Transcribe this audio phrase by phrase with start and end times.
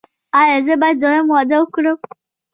[0.39, 1.97] ایا زه باید دویم واده وکړم؟